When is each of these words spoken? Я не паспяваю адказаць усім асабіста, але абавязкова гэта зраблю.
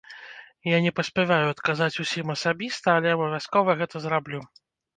Я 0.69 0.77
не 0.85 0.93
паспяваю 0.99 1.45
адказаць 1.51 2.01
усім 2.05 2.33
асабіста, 2.37 2.87
але 3.01 3.15
абавязкова 3.19 3.79
гэта 3.83 4.05
зраблю. 4.07 4.45